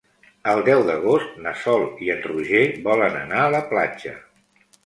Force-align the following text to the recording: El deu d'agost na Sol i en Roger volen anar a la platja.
El 0.53 0.61
deu 0.69 0.79
d'agost 0.87 1.35
na 1.43 1.53
Sol 1.65 1.85
i 2.07 2.11
en 2.15 2.25
Roger 2.25 2.65
volen 2.89 3.21
anar 3.23 3.39
a 3.47 3.53
la 3.59 3.63
platja. 3.75 4.19